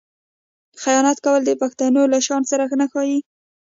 [0.81, 3.19] خیانت کول د پښتون له شان سره نه ښايي.